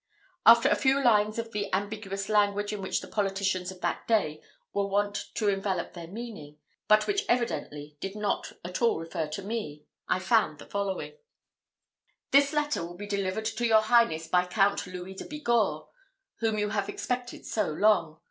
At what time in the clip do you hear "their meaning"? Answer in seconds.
5.93-6.57